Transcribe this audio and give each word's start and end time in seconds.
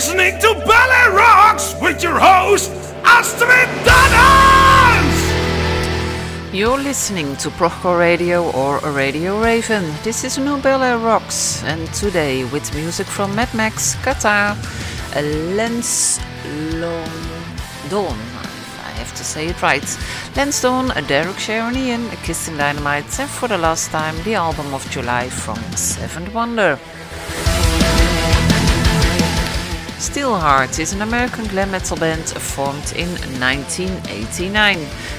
Listening 0.00 0.40
to 0.40 0.54
Ballet 0.64 1.14
Rocks 1.14 1.74
with 1.82 2.02
your 2.02 2.18
host, 2.18 2.70
Astrid 3.04 3.68
Danners! 3.84 5.14
You're 6.54 6.78
listening 6.78 7.36
to 7.36 7.50
Prochor 7.50 7.98
Radio 7.98 8.50
or 8.52 8.78
Radio 8.78 9.38
Raven. 9.38 9.84
This 10.02 10.24
is 10.24 10.38
New 10.38 10.58
Ballet 10.62 10.96
Rocks, 10.96 11.62
and 11.64 11.86
today 11.92 12.44
with 12.44 12.74
music 12.74 13.06
from 13.06 13.36
Mad 13.36 13.52
Max, 13.52 13.94
Qatar, 13.96 14.56
Lens 15.54 16.18
Dawn. 17.90 18.18
I 18.88 18.92
have 18.96 19.12
to 19.16 19.22
say 19.22 19.48
it 19.48 19.60
right. 19.60 19.84
Lansdowne, 20.34 20.94
Derek 21.08 21.38
Sharon 21.38 21.76
Ian, 21.76 22.08
Kissing 22.24 22.56
Dynamite, 22.56 23.20
and 23.20 23.28
for 23.28 23.48
the 23.48 23.58
last 23.58 23.90
time, 23.90 24.16
the 24.24 24.36
album 24.36 24.72
of 24.72 24.90
July 24.90 25.28
from 25.28 25.58
Seventh 25.76 26.32
Wonder. 26.32 26.78
Steelheart 30.00 30.78
is 30.78 30.94
an 30.94 31.02
American 31.02 31.46
glam 31.48 31.72
metal 31.72 31.94
band 31.94 32.26
formed 32.30 32.90
in 32.96 33.10
1989. 33.38 34.78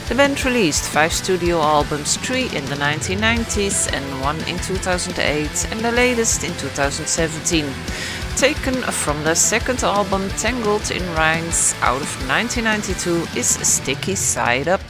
The 0.10 0.16
band 0.16 0.44
released 0.44 0.90
five 0.90 1.14
studio 1.14 1.62
albums, 1.62 2.18
three 2.18 2.46
in 2.46 2.66
the 2.66 2.76
1990s 2.78 3.94
and 3.94 4.22
one 4.22 4.40
in 4.50 4.58
2008, 4.58 5.72
and 5.72 5.82
the 5.82 5.92
latest 5.92 6.44
in 6.44 6.52
2017. 6.58 7.72
Taken 8.36 8.74
from 8.82 9.24
their 9.24 9.36
second 9.36 9.84
album, 9.84 10.28
Tangled 10.30 10.90
in 10.90 11.04
Reins, 11.14 11.76
out 11.82 12.02
of 12.02 12.28
1992, 12.28 13.38
is 13.38 13.46
Sticky 13.48 14.16
Side 14.16 14.68
Up. 14.68 14.81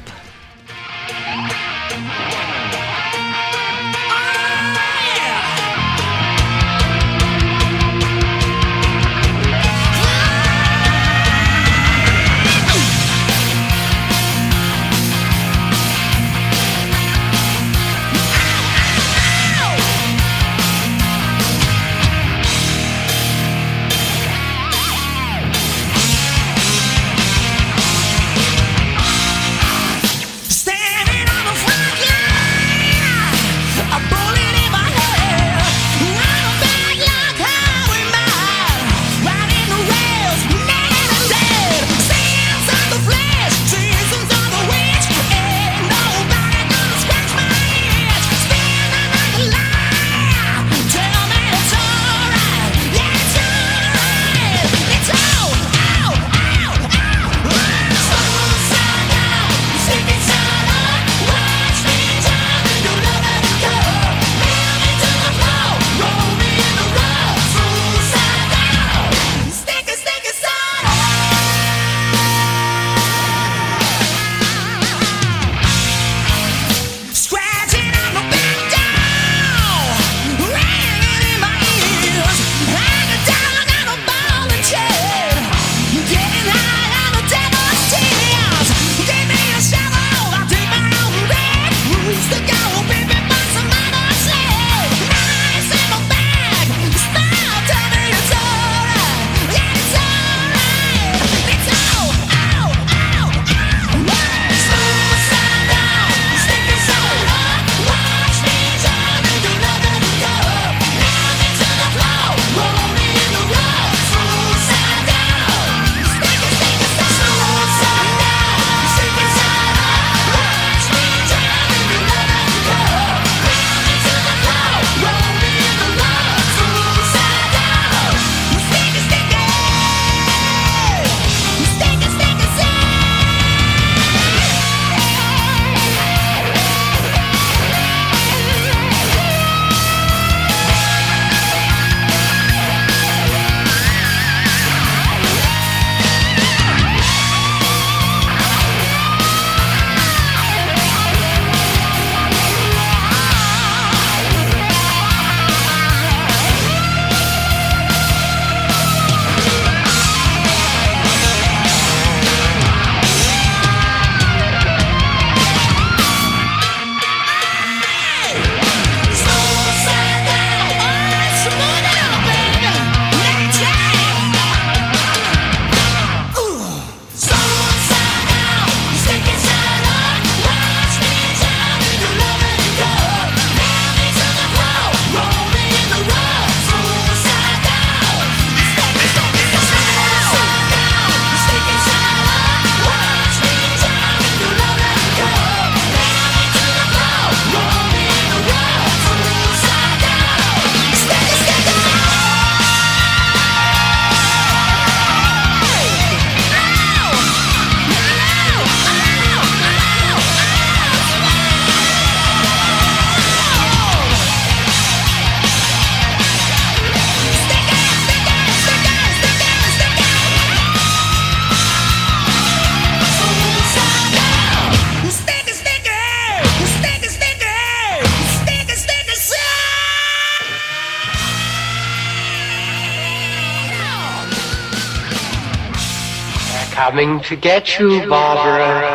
Coming 236.92 237.22
to 237.22 237.38
get 237.38 237.80
you, 237.80 238.06
Barbara. 238.10 238.91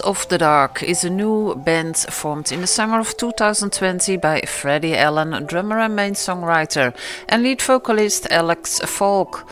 Of 0.00 0.28
the 0.28 0.38
Dark 0.38 0.82
is 0.82 1.04
a 1.04 1.10
new 1.10 1.54
band 1.54 1.96
formed 1.96 2.52
in 2.52 2.60
the 2.60 2.66
summer 2.66 2.98
of 3.00 3.16
2020 3.16 4.16
by 4.16 4.40
Freddie 4.42 4.96
Allen, 4.96 5.44
drummer 5.46 5.78
and 5.80 5.94
main 5.94 6.14
songwriter, 6.14 6.94
and 7.28 7.42
lead 7.42 7.60
vocalist 7.60 8.26
Alex 8.30 8.80
Falk. 8.80 9.46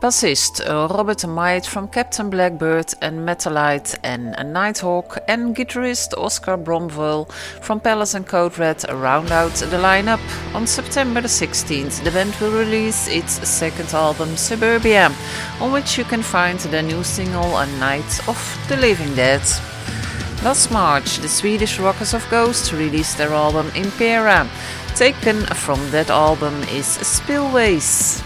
Bassist 0.00 0.60
uh, 0.60 0.86
Robert 0.94 1.26
Might 1.26 1.66
from 1.66 1.88
Captain 1.88 2.28
Black 2.30 2.58
Beard 2.58 2.92
and 3.00 3.26
Metalite 3.26 3.96
and 4.04 4.36
Nighthawk, 4.52 5.18
and 5.26 5.56
guitarist 5.56 6.16
Oscar 6.16 6.56
Bromwell 6.56 7.28
from 7.60 7.80
Palace 7.80 8.14
and 8.14 8.26
Code 8.26 8.58
Red 8.58 8.84
round 8.90 9.32
out 9.32 9.54
the 9.54 9.78
lineup. 9.78 10.20
On 10.54 10.66
September 10.66 11.20
the 11.20 11.28
16th, 11.28 12.04
the 12.04 12.10
band 12.10 12.34
will 12.40 12.52
release 12.52 13.08
its 13.08 13.48
second 13.48 13.92
album, 13.94 14.36
Suburbia, 14.36 15.12
on 15.60 15.72
which 15.72 15.98
you 15.98 16.04
can 16.04 16.22
find 16.22 16.58
the 16.58 16.82
new 16.82 17.02
single 17.02 17.56
A 17.56 17.66
Night 17.78 18.28
of 18.28 18.66
the 18.68 18.76
Living 18.76 19.14
Dead. 19.14 19.42
Last 20.44 20.70
March, 20.70 21.18
the 21.18 21.28
Swedish 21.28 21.80
Rockers 21.80 22.14
of 22.14 22.24
Ghost 22.30 22.72
released 22.72 23.18
their 23.18 23.32
album 23.32 23.72
Impera. 23.74 24.48
Taken 24.94 25.44
from 25.46 25.90
that 25.90 26.10
album 26.10 26.62
is 26.70 26.86
Spillways. 26.86 28.22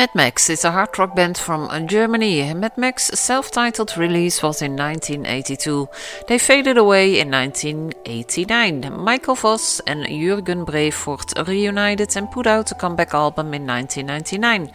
Mad 0.00 0.14
Max 0.14 0.48
is 0.48 0.64
a 0.64 0.70
hard 0.70 0.98
rock 0.98 1.14
band 1.14 1.36
from 1.36 1.68
uh, 1.68 1.78
Germany. 1.80 2.54
Mad 2.54 2.78
Max's 2.78 3.20
self 3.20 3.50
titled 3.50 3.98
release 3.98 4.42
was 4.42 4.62
in 4.62 4.74
1982. 4.74 5.90
They 6.26 6.38
faded 6.38 6.78
away 6.78 7.20
in 7.20 7.30
1989. 7.30 8.98
Michael 8.98 9.34
Voss 9.34 9.78
and 9.80 10.06
Jürgen 10.06 10.64
Breforth 10.64 11.46
reunited 11.46 12.16
and 12.16 12.30
put 12.30 12.46
out 12.46 12.70
a 12.70 12.74
comeback 12.76 13.12
album 13.12 13.52
in 13.52 13.66
1999. 13.66 14.72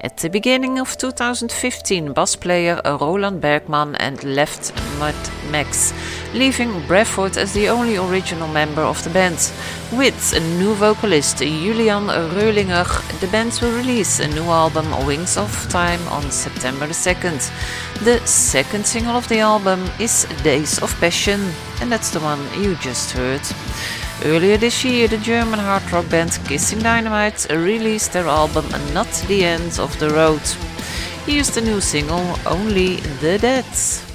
At 0.00 0.18
the 0.18 0.30
beginning 0.30 0.78
of 0.78 0.96
2015, 0.96 2.12
bass 2.12 2.36
player 2.36 2.80
Roland 2.84 3.40
Bergman 3.40 3.96
and 3.96 4.22
left 4.22 4.72
Mad 5.00 5.16
Max, 5.50 5.92
leaving 6.34 6.70
Breforth 6.82 7.36
as 7.36 7.52
the 7.52 7.68
only 7.68 7.96
original 7.96 8.46
member 8.46 8.82
of 8.82 9.02
the 9.02 9.10
band. 9.10 9.50
With 9.92 10.34
a 10.34 10.40
new 10.40 10.74
vocalist 10.74 11.38
Julian 11.38 12.08
Reulinger, 12.08 12.84
the 13.20 13.26
band 13.28 13.58
will 13.62 13.72
release 13.72 14.20
a 14.20 14.28
new 14.28 14.44
album 14.44 14.84
Wings 15.06 15.38
of 15.38 15.50
Time 15.70 16.06
on 16.08 16.30
September 16.30 16.86
the 16.86 16.92
2nd. 16.92 17.50
The 18.04 18.20
second 18.26 18.86
single 18.86 19.16
of 19.16 19.26
the 19.28 19.38
album 19.38 19.88
is 19.98 20.26
Days 20.44 20.78
of 20.82 20.94
Passion, 21.00 21.40
and 21.80 21.90
that's 21.90 22.10
the 22.10 22.20
one 22.20 22.38
you 22.62 22.74
just 22.74 23.12
heard. 23.12 23.40
Earlier 24.26 24.58
this 24.58 24.84
year, 24.84 25.08
the 25.08 25.16
German 25.16 25.58
hard 25.58 25.90
rock 25.90 26.10
band 26.10 26.38
Kissing 26.46 26.80
Dynamite 26.80 27.46
released 27.48 28.12
their 28.12 28.26
album 28.26 28.66
Not 28.92 29.10
the 29.26 29.42
End 29.42 29.78
of 29.80 29.98
the 29.98 30.10
Road. 30.10 30.42
Here's 31.24 31.50
the 31.50 31.62
new 31.62 31.80
single 31.80 32.38
Only 32.44 32.96
the 33.22 33.38
Dead. 33.38 34.07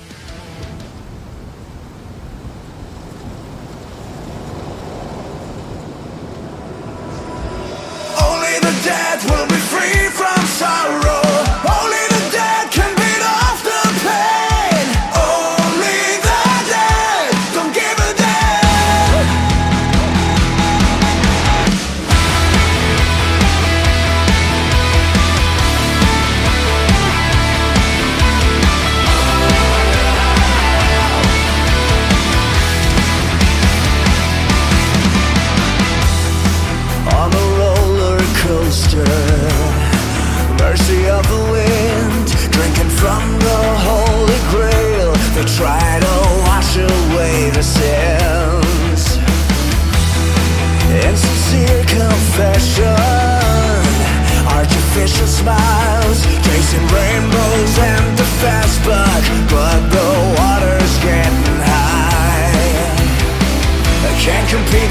The 8.60 8.74
dead 8.84 9.24
will 9.30 9.48
be 9.48 9.56
free 9.56 10.10
from 10.10 10.46
sorrow. 10.46 11.63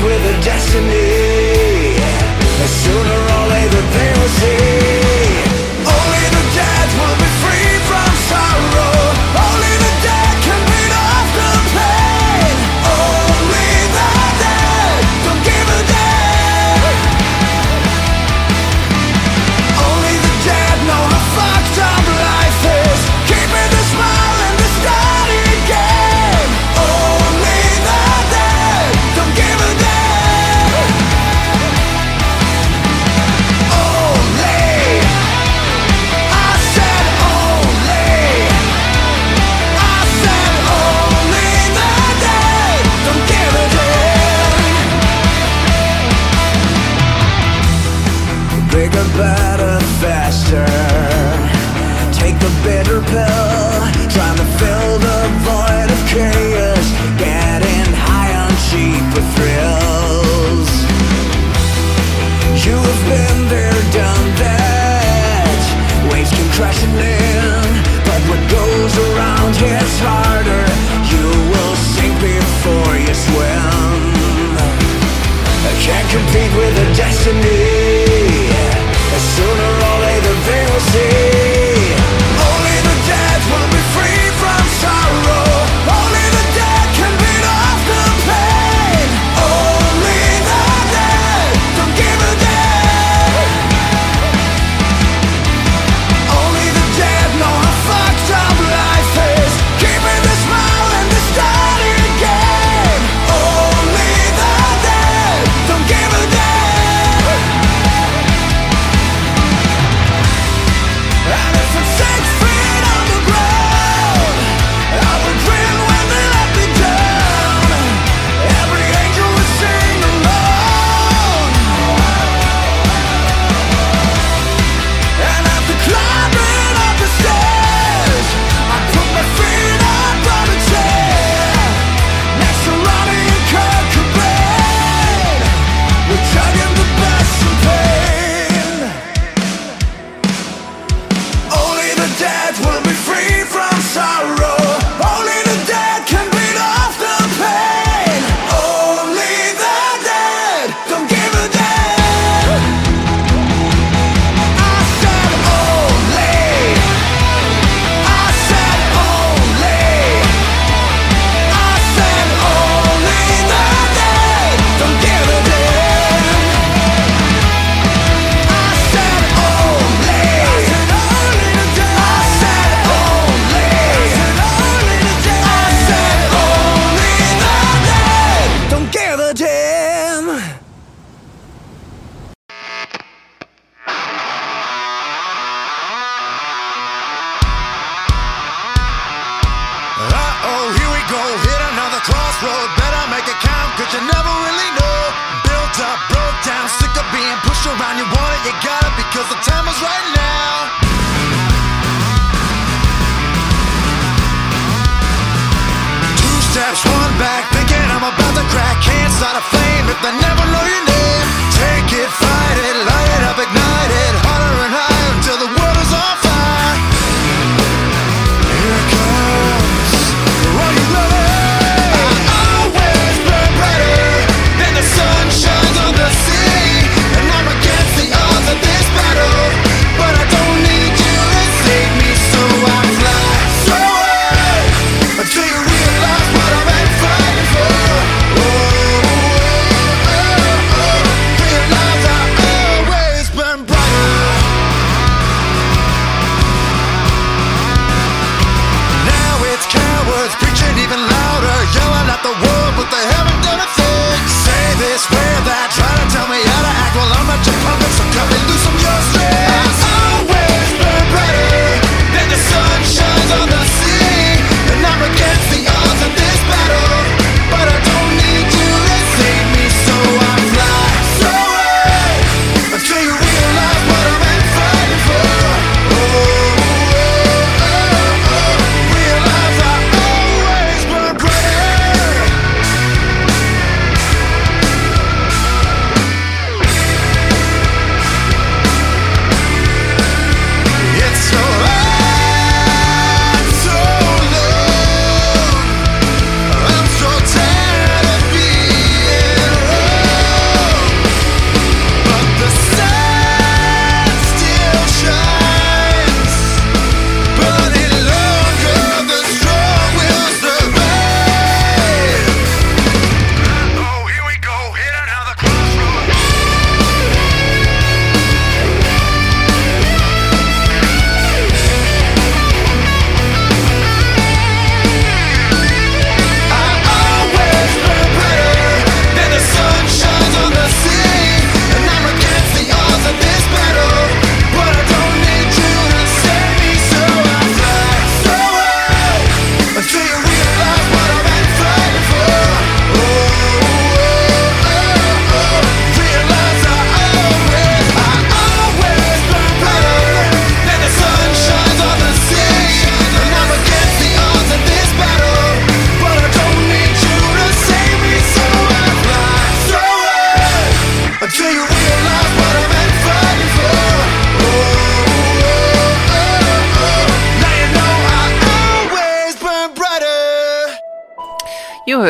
With 0.05 0.25
a 0.27 0.45
destiny. 0.45 1.02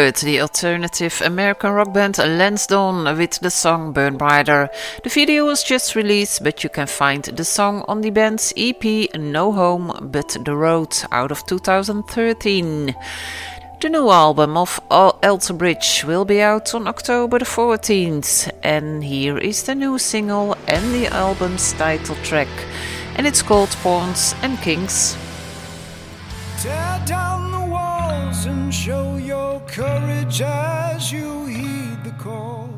The 0.03 0.41
alternative 0.41 1.23
American 1.25 1.71
rock 1.71 1.95
band 1.95 2.19
Lansdowne 2.19 3.17
with 3.17 3.39
the 3.39 3.51
song 3.51 3.93
Burn 3.93 4.17
Brighter. 4.17 4.69
The 5.05 5.09
video 5.09 5.47
was 5.47 5.63
just 5.63 5.95
released, 5.95 6.43
but 6.43 6.65
you 6.65 6.71
can 6.71 6.89
find 6.89 7.23
the 7.23 7.45
song 7.45 7.85
on 7.87 8.01
the 8.01 8.11
band's 8.11 8.53
EP 8.57 9.15
No 9.15 9.53
Home 9.53 10.11
But 10.11 10.37
the 10.45 10.57
Road 10.57 10.93
out 11.13 11.31
of 11.31 11.47
2013. 11.47 12.97
The 13.81 13.89
new 13.89 14.11
album 14.11 14.57
of 14.57 14.81
Alter 14.91 15.53
Bridge 15.53 16.03
will 16.05 16.25
be 16.25 16.43
out 16.43 16.75
on 16.75 16.89
October 16.89 17.39
the 17.39 17.45
14th, 17.45 18.51
and 18.65 19.05
here 19.05 19.39
is 19.39 19.63
the 19.63 19.77
new 19.77 19.99
single 19.99 20.57
and 20.67 20.93
the 20.93 21.07
album's 21.15 21.75
title 21.75 22.17
track, 22.25 22.49
and 23.15 23.25
it's 23.25 23.43
called 23.43 23.71
Pawns 23.85 24.35
and 24.43 24.59
Kings. 24.59 25.17
Tear 26.61 27.03
down 27.07 27.32
courage 29.73 30.43
as 30.43 31.11
you 31.11 31.47
heed 31.47 32.05
the 32.05 32.11
call, 32.19 32.69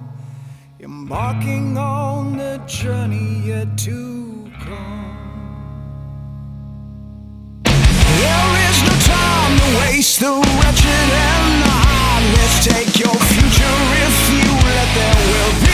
embarking 0.78 1.76
on 1.76 2.36
the 2.36 2.62
journey 2.68 3.42
yet 3.44 3.76
to 3.76 4.48
come. 4.60 4.94
There 7.64 8.50
is 8.68 8.78
no 8.84 8.94
time 9.10 9.58
to 9.58 9.78
waste 9.80 10.20
the 10.20 10.30
wretched 10.30 11.08
and 11.26 11.62
the 11.64 11.74
heartless. 11.82 12.64
Take 12.64 13.00
your 13.00 13.18
future 13.32 13.78
if 14.06 14.16
you 14.30 14.50
let 14.62 14.88
there 14.94 15.18
will 15.26 15.66
be. 15.66 15.73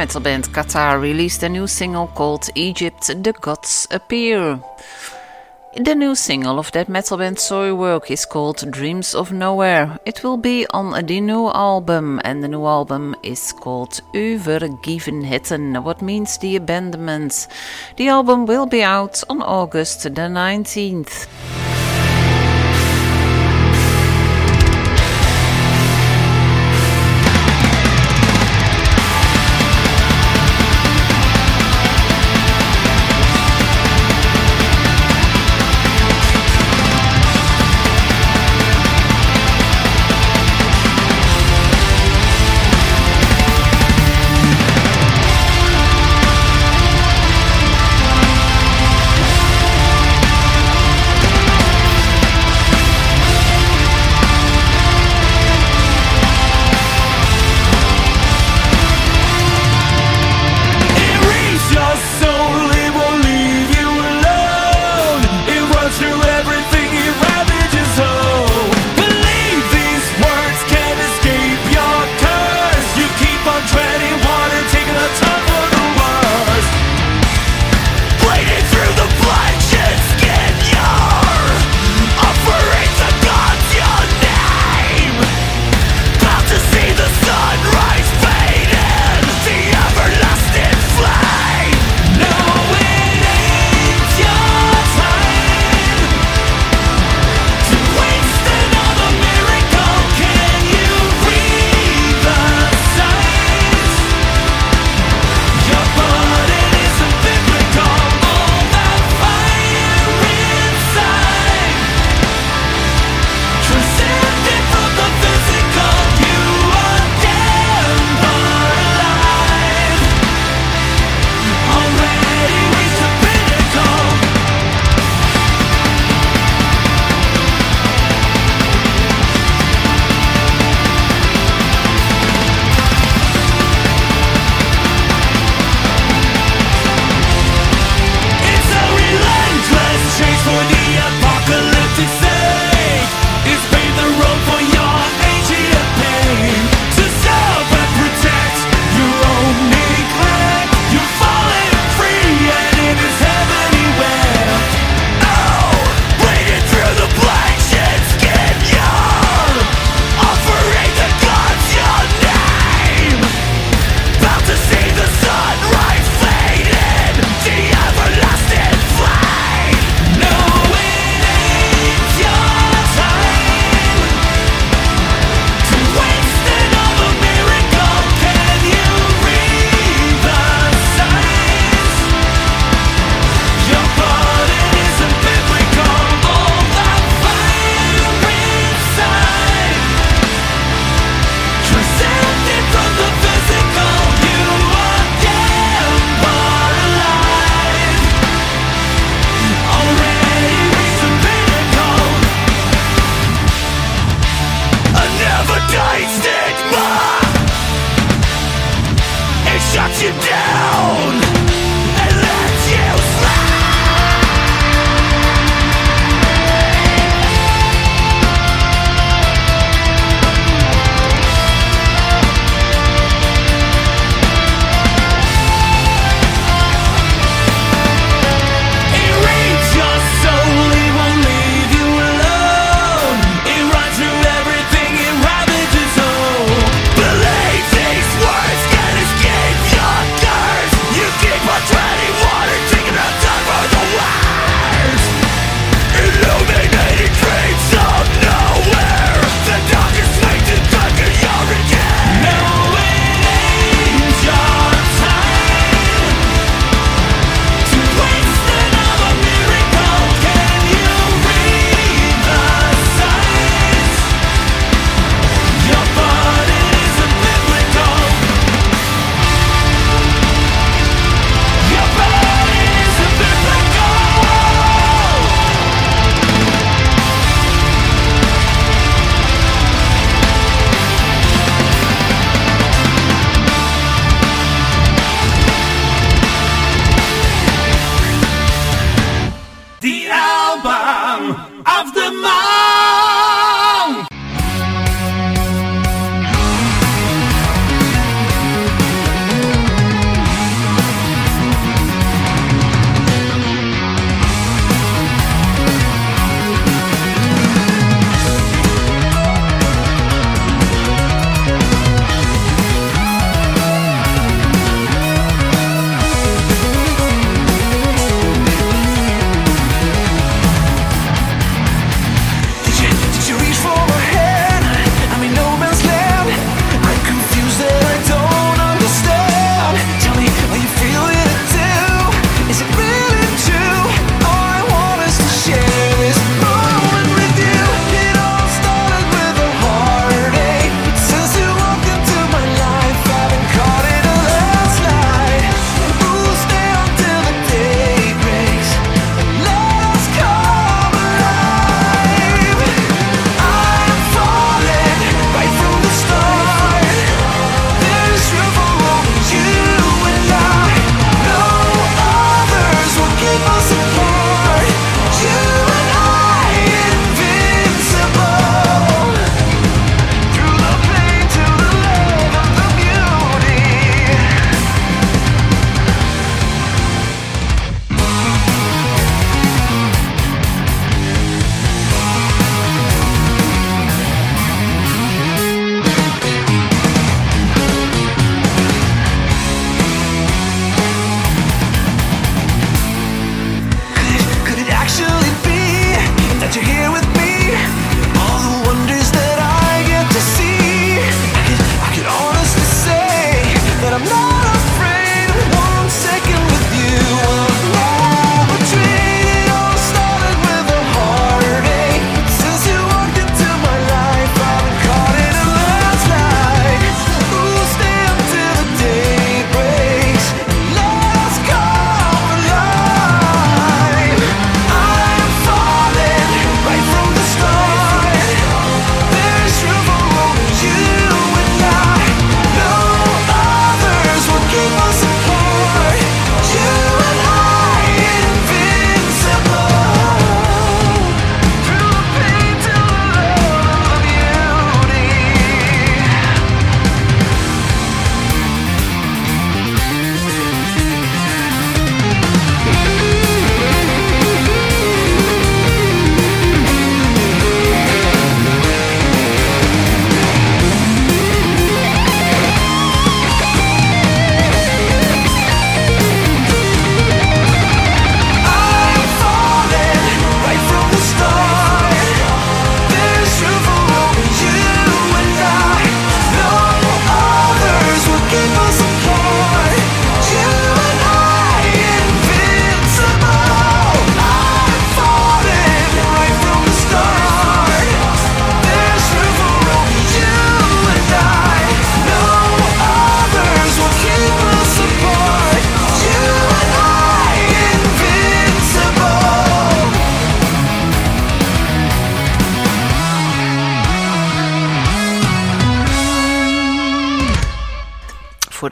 Metal 0.00 0.20
band 0.22 0.48
Qatar 0.54 0.98
released 0.98 1.42
a 1.42 1.48
new 1.50 1.66
single 1.66 2.06
called 2.06 2.48
Egypt 2.54 3.08
The 3.22 3.34
Gods 3.34 3.86
Appear. 3.90 4.58
The 5.76 5.94
new 5.94 6.14
single 6.14 6.58
of 6.58 6.72
that 6.72 6.88
metal 6.88 7.18
band 7.18 7.36
Soilwork 7.36 8.10
is 8.10 8.24
called 8.24 8.70
Dreams 8.70 9.14
of 9.14 9.30
Nowhere. 9.30 9.98
It 10.06 10.24
will 10.24 10.38
be 10.38 10.66
on 10.70 11.06
the 11.06 11.20
new 11.20 11.50
album, 11.50 12.18
and 12.24 12.42
the 12.42 12.48
new 12.48 12.64
album 12.64 13.14
is 13.22 13.52
called 13.52 14.00
Overgivenheten, 14.14 15.82
what 15.82 16.00
means 16.00 16.38
the 16.38 16.56
abandonment. 16.56 17.46
The 17.98 18.08
album 18.08 18.46
will 18.46 18.64
be 18.64 18.82
out 18.82 19.22
on 19.28 19.42
August 19.42 20.04
the 20.04 20.28
19th. 20.30 21.69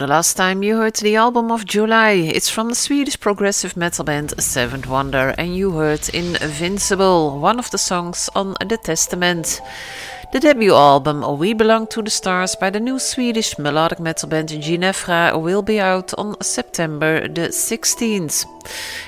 Last 0.09 0.39
time, 0.39 0.63
you 0.63 0.79
heard 0.79 0.97
the 0.97 1.17
album 1.17 1.53
of 1.53 1.67
July. 1.67 2.13
It's 2.13 2.49
from 2.49 2.71
the 2.71 2.75
Swedish 2.75 3.21
progressive 3.21 3.77
metal 3.77 4.05
band 4.05 4.33
Seventh 4.41 4.87
Wonder, 4.87 5.35
and 5.37 5.55
you 5.55 5.73
heard 5.73 6.09
Invincible, 6.15 7.39
one 7.39 7.59
of 7.59 7.71
the 7.71 7.77
songs 7.77 8.31
on 8.35 8.55
The 8.67 8.79
Testament. 8.79 9.61
The 10.33 10.41
debut 10.41 10.75
album 10.75 11.39
We 11.39 11.53
Belong 11.53 11.87
to 11.89 12.01
the 12.01 12.11
Stars 12.11 12.57
by 12.57 12.71
the 12.71 12.81
new 12.81 12.99
Swedish 12.99 13.59
melodic 13.59 14.01
metal 14.01 14.31
band 14.31 14.49
Ginevra 14.49 15.39
will 15.39 15.63
be 15.63 15.79
out 15.79 16.15
on 16.17 16.41
September 16.41 17.29
the 17.29 17.49
16th. 17.49 18.47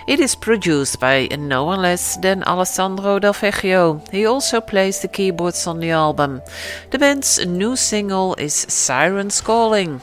It 0.06 0.20
is 0.20 0.34
produced 0.34 1.00
by 1.00 1.28
no 1.38 1.64
one 1.64 1.80
less 1.80 2.18
than 2.18 2.44
Alessandro 2.44 3.18
Del 3.18 3.32
Vecchio. 3.32 4.06
He 4.10 4.26
also 4.26 4.60
plays 4.60 5.00
the 5.00 5.08
keyboards 5.08 5.66
on 5.66 5.80
the 5.80 5.92
album. 5.92 6.42
The 6.90 6.98
band's 6.98 7.44
new 7.46 7.74
single 7.74 8.34
is 8.34 8.54
Sirens 8.54 9.40
Calling. 9.40 10.02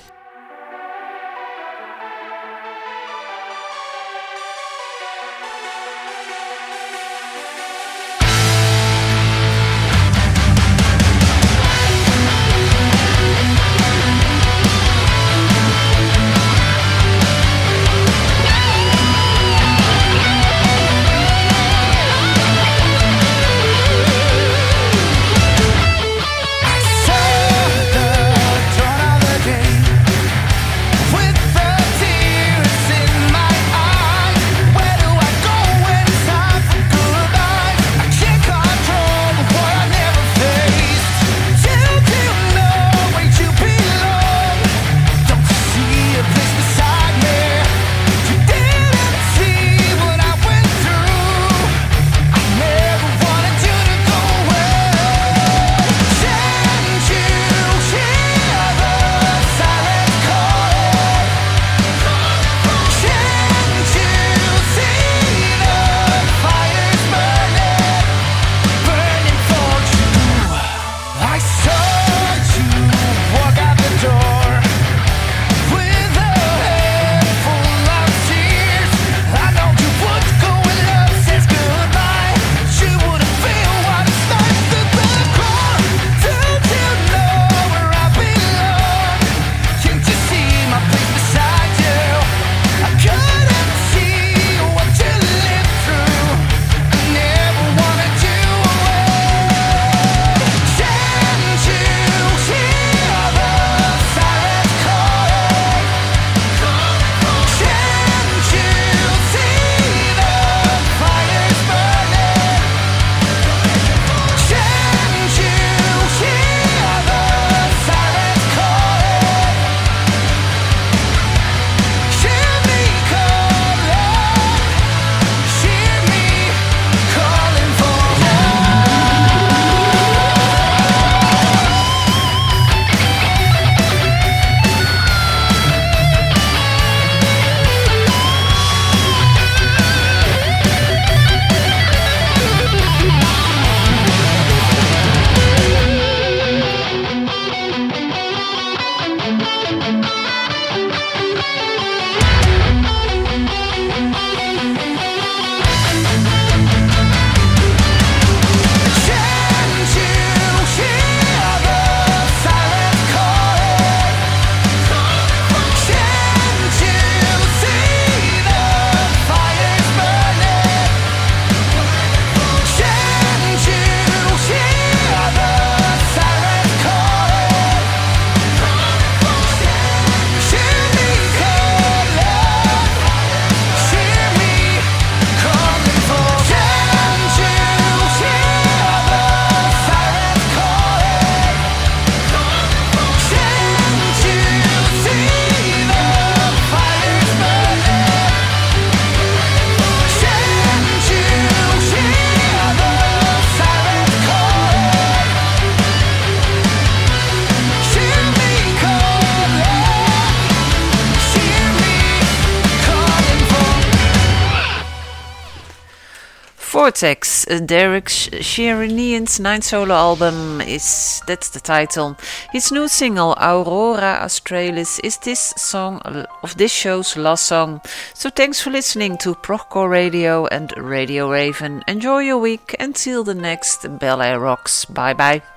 Vortex, 216.88 217.46
eh, 217.50 217.60
Derek 217.60 218.06
Sherinian's 218.06 219.42
ninth 219.42 219.66
solo 219.66 219.94
album 219.94 220.62
is 220.62 221.22
that's 221.28 221.50
the 221.50 221.60
title. 221.60 222.16
His 222.54 222.72
new 222.72 222.88
single 222.88 223.36
Aurora 223.42 224.22
Australis 224.24 224.98
is 225.00 225.18
this 225.18 225.54
song 225.58 226.00
of 226.44 226.56
this 226.56 226.72
show's 226.72 227.18
last 227.18 227.44
song. 227.44 227.82
So 228.14 228.30
thanks 228.30 228.62
for 228.62 228.70
listening 228.70 229.18
to 229.18 229.36
Procore 229.36 229.90
Radio 229.90 230.46
and 230.48 230.72
Radio 230.78 231.30
Raven. 231.30 231.84
Enjoy 231.90 232.20
your 232.20 232.38
week 232.38 232.74
until 232.80 233.26
the 233.26 233.36
next 233.36 233.86
Bel 234.00 234.22
Air 234.22 234.40
Rocks. 234.40 234.86
Bye 234.86 235.14
bye. 235.14 235.57